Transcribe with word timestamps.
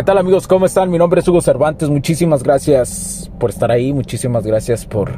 ¿Qué 0.00 0.04
tal 0.04 0.16
amigos? 0.16 0.48
¿Cómo 0.48 0.64
están? 0.64 0.90
Mi 0.90 0.96
nombre 0.96 1.20
es 1.20 1.28
Hugo 1.28 1.42
Cervantes. 1.42 1.90
Muchísimas 1.90 2.42
gracias 2.42 3.30
por 3.38 3.50
estar 3.50 3.70
ahí. 3.70 3.92
Muchísimas 3.92 4.46
gracias 4.46 4.86
por, 4.86 5.10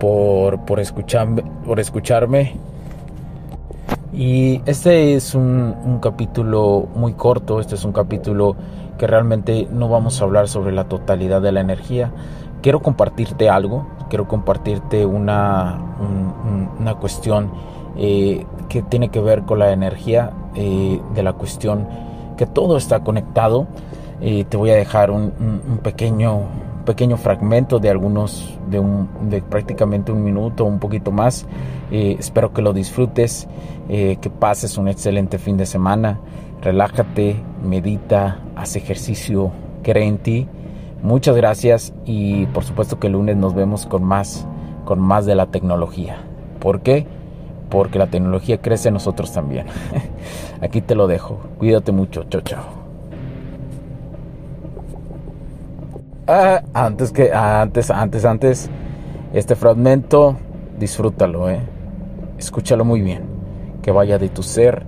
por, 0.00 0.64
por, 0.64 0.80
escucharme, 0.80 1.42
por 1.66 1.78
escucharme. 1.78 2.56
Y 4.14 4.62
este 4.64 5.12
es 5.14 5.34
un, 5.34 5.98
capítulo 6.00 6.88
muy 6.94 7.12
corto. 7.12 7.60
Este 7.60 7.74
es 7.74 7.84
un 7.84 7.92
capítulo 7.92 8.56
que 8.96 9.06
realmente 9.06 9.68
no 9.70 9.90
vamos 9.90 10.18
a 10.18 10.24
hablar 10.24 10.48
sobre 10.48 10.72
la 10.72 10.84
totalidad 10.84 11.42
de 11.42 11.52
la 11.52 11.60
energía. 11.60 12.10
Quiero 12.62 12.80
compartirte 12.80 13.50
algo. 13.50 13.86
Quiero 14.08 14.26
compartirte 14.26 15.04
una, 15.04 15.78
un, 16.00 16.70
una 16.80 16.94
cuestión 16.94 17.50
eh, 17.98 18.46
que 18.70 18.80
tiene 18.80 19.10
que 19.10 19.20
ver 19.20 19.42
con 19.42 19.58
la 19.58 19.70
energía. 19.70 20.30
Eh, 20.54 20.98
de 21.14 21.22
la 21.22 21.34
cuestión 21.34 21.86
que 22.38 22.46
todo 22.46 22.78
está 22.78 23.00
conectado 23.00 23.66
te 24.20 24.56
voy 24.56 24.70
a 24.70 24.74
dejar 24.74 25.10
un, 25.10 25.32
pequeño, 25.82 26.42
pequeño 26.84 27.16
fragmento 27.16 27.78
de 27.78 27.90
algunos, 27.90 28.58
de, 28.68 29.42
prácticamente 29.42 30.12
un 30.12 30.22
minuto, 30.22 30.64
un 30.64 30.78
poquito 30.78 31.10
más. 31.10 31.46
Eh, 31.90 32.16
espero 32.18 32.52
que 32.52 32.62
lo 32.62 32.72
disfrutes, 32.72 33.48
eh, 33.88 34.16
que 34.20 34.30
pases 34.30 34.78
un 34.78 34.88
excelente 34.88 35.38
fin 35.38 35.56
de 35.56 35.66
semana. 35.66 36.20
Relájate, 36.62 37.36
medita, 37.62 38.38
haz 38.56 38.76
ejercicio, 38.76 39.52
cree 39.82 40.06
en 40.06 40.18
ti. 40.18 40.48
Muchas 41.02 41.36
gracias 41.36 41.92
y 42.06 42.46
por 42.46 42.64
supuesto 42.64 42.98
que 42.98 43.08
el 43.08 43.12
lunes 43.12 43.36
nos 43.36 43.54
vemos 43.54 43.84
con 43.84 44.04
más, 44.04 44.46
con 44.86 45.00
más 45.00 45.26
de 45.26 45.34
la 45.34 45.46
tecnología. 45.46 46.16
¿Por 46.60 46.80
qué? 46.80 47.06
Porque 47.68 47.98
la 47.98 48.06
tecnología 48.06 48.58
crece 48.62 48.88
en 48.88 48.94
nosotros 48.94 49.32
también. 49.32 49.66
Aquí 50.62 50.80
te 50.80 50.94
lo 50.94 51.06
dejo. 51.06 51.40
Cuídate 51.58 51.92
mucho. 51.92 52.24
Chao, 52.24 52.40
chao. 52.40 52.83
Ah, 56.26 56.62
antes 56.72 57.12
que 57.12 57.34
antes, 57.34 57.90
antes, 57.90 58.24
antes, 58.24 58.70
este 59.34 59.54
fragmento, 59.56 60.36
disfrútalo, 60.78 61.50
eh. 61.50 61.60
Escúchalo 62.38 62.86
muy 62.86 63.02
bien. 63.02 63.24
Que 63.82 63.90
vaya 63.90 64.16
de 64.16 64.30
tu 64.30 64.42
ser, 64.42 64.84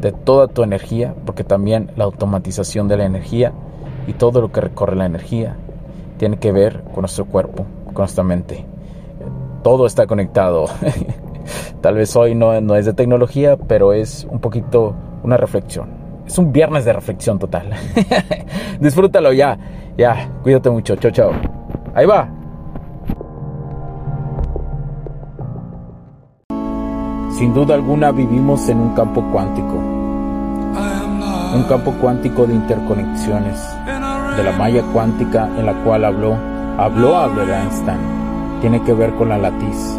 de 0.00 0.12
toda 0.12 0.48
tu 0.48 0.62
energía, 0.62 1.14
porque 1.26 1.44
también 1.44 1.90
la 1.96 2.04
automatización 2.04 2.88
de 2.88 2.96
la 2.96 3.04
energía 3.04 3.52
y 4.06 4.14
todo 4.14 4.40
lo 4.40 4.52
que 4.52 4.62
recorre 4.62 4.96
la 4.96 5.04
energía 5.04 5.54
tiene 6.16 6.38
que 6.38 6.50
ver 6.50 6.82
con 6.94 7.02
nuestro 7.02 7.26
cuerpo, 7.26 7.66
con 7.84 7.96
nuestra 7.96 8.24
mente. 8.24 8.64
Todo 9.62 9.84
está 9.84 10.06
conectado. 10.06 10.64
Tal 11.82 11.94
vez 11.94 12.16
hoy 12.16 12.34
no, 12.34 12.58
no 12.62 12.74
es 12.74 12.86
de 12.86 12.94
tecnología, 12.94 13.58
pero 13.58 13.92
es 13.92 14.26
un 14.30 14.40
poquito 14.40 14.94
una 15.22 15.36
reflexión. 15.36 15.99
Es 16.30 16.38
un 16.38 16.52
viernes 16.52 16.84
de 16.84 16.92
reflexión 16.92 17.40
total. 17.40 17.70
Disfrútalo 18.80 19.32
ya. 19.32 19.58
Ya, 19.98 20.28
cuídate 20.44 20.70
mucho. 20.70 20.94
Chao, 20.94 21.10
chao. 21.10 21.32
Ahí 21.92 22.06
va. 22.06 22.28
Sin 27.32 27.52
duda 27.52 27.74
alguna 27.74 28.12
vivimos 28.12 28.68
en 28.68 28.78
un 28.78 28.94
campo 28.94 29.24
cuántico. 29.32 29.74
Un 31.56 31.64
campo 31.68 31.94
cuántico 32.00 32.46
de 32.46 32.54
interconexiones. 32.54 33.60
De 34.36 34.44
la 34.44 34.52
malla 34.56 34.84
cuántica 34.92 35.48
en 35.58 35.66
la 35.66 35.74
cual 35.82 36.04
habló, 36.04 36.36
habló 36.78 37.16
Albert 37.16 37.50
Einstein. 37.50 37.98
Tiene 38.60 38.80
que 38.82 38.92
ver 38.92 39.10
con 39.16 39.30
la 39.30 39.38
latiz. 39.38 39.98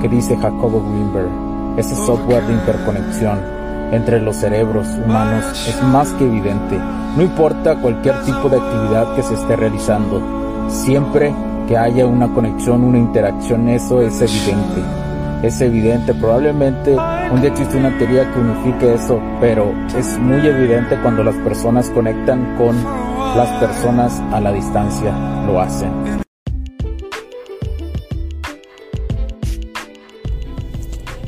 Que 0.00 0.08
dice 0.08 0.34
Jacobo 0.34 0.80
Greenberg. 0.80 1.28
Ese 1.76 1.94
software 1.94 2.42
de 2.46 2.54
interconexión 2.54 3.61
entre 3.92 4.20
los 4.20 4.36
cerebros 4.36 4.88
humanos 5.04 5.44
es 5.68 5.82
más 5.84 6.08
que 6.14 6.24
evidente. 6.24 6.76
No 7.16 7.22
importa 7.22 7.76
cualquier 7.76 8.20
tipo 8.24 8.48
de 8.48 8.56
actividad 8.56 9.14
que 9.14 9.22
se 9.22 9.34
esté 9.34 9.54
realizando, 9.54 10.20
siempre 10.68 11.32
que 11.68 11.76
haya 11.76 12.06
una 12.06 12.32
conexión, 12.32 12.82
una 12.82 12.98
interacción, 12.98 13.68
eso 13.68 14.00
es 14.00 14.20
evidente. 14.20 14.82
Es 15.42 15.60
evidente, 15.60 16.14
probablemente 16.14 16.96
un 17.32 17.40
día 17.40 17.50
existe 17.50 17.76
una 17.76 17.96
teoría 17.98 18.30
que 18.32 18.38
unifique 18.38 18.94
eso, 18.94 19.20
pero 19.40 19.72
es 19.96 20.18
muy 20.18 20.46
evidente 20.46 20.98
cuando 21.02 21.24
las 21.24 21.34
personas 21.36 21.90
conectan 21.90 22.56
con 22.56 22.76
las 23.36 23.48
personas 23.58 24.20
a 24.32 24.40
la 24.40 24.52
distancia, 24.52 25.12
lo 25.46 25.60
hacen. 25.60 26.31